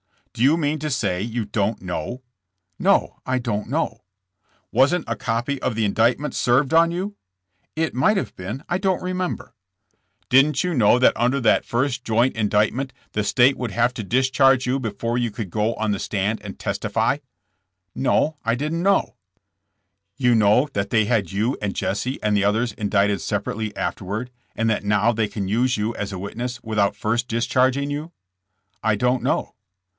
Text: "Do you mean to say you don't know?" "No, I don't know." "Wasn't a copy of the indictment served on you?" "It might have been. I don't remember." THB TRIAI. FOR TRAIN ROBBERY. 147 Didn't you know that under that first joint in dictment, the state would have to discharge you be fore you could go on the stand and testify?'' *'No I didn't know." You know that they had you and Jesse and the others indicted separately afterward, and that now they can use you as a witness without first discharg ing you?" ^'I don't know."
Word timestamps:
"Do 0.33 0.41
you 0.41 0.57
mean 0.57 0.79
to 0.79 0.89
say 0.89 1.21
you 1.21 1.45
don't 1.45 1.81
know?" 1.81 2.23
"No, 2.79 3.19
I 3.25 3.37
don't 3.37 3.67
know." 3.69 4.01
"Wasn't 4.71 5.05
a 5.07 5.15
copy 5.17 5.61
of 5.61 5.75
the 5.75 5.85
indictment 5.85 6.33
served 6.33 6.73
on 6.73 6.89
you?" 6.89 7.15
"It 7.75 7.93
might 7.93 8.17
have 8.17 8.35
been. 8.35 8.63
I 8.67 8.77
don't 8.79 9.03
remember." 9.03 9.43
THB 9.43 9.45
TRIAI. 9.45 9.53
FOR 9.67 9.91
TRAIN 9.91 10.01
ROBBERY. 10.01 10.01
147 10.01 10.27
Didn't 10.53 10.63
you 10.63 10.73
know 10.73 10.99
that 10.99 11.17
under 11.17 11.41
that 11.41 11.65
first 11.65 12.03
joint 12.03 12.35
in 12.35 12.49
dictment, 12.49 12.93
the 13.11 13.23
state 13.23 13.57
would 13.57 13.71
have 13.71 13.93
to 13.93 14.03
discharge 14.03 14.65
you 14.65 14.79
be 14.79 14.89
fore 14.89 15.17
you 15.19 15.29
could 15.29 15.51
go 15.51 15.75
on 15.75 15.91
the 15.91 15.99
stand 15.99 16.41
and 16.41 16.57
testify?'' 16.57 17.17
*'No 17.93 18.37
I 18.43 18.55
didn't 18.55 18.81
know." 18.81 19.17
You 20.17 20.33
know 20.33 20.69
that 20.73 20.89
they 20.89 21.05
had 21.05 21.31
you 21.31 21.57
and 21.61 21.75
Jesse 21.75 22.23
and 22.23 22.35
the 22.35 22.45
others 22.45 22.71
indicted 22.73 23.21
separately 23.21 23.75
afterward, 23.75 24.31
and 24.55 24.67
that 24.69 24.85
now 24.85 25.11
they 25.11 25.27
can 25.27 25.47
use 25.47 25.77
you 25.77 25.93
as 25.95 26.11
a 26.11 26.17
witness 26.17 26.63
without 26.63 26.95
first 26.95 27.27
discharg 27.27 27.75
ing 27.77 27.91
you?" 27.91 28.13
^'I 28.83 28.97
don't 28.97 29.21
know." 29.21 29.53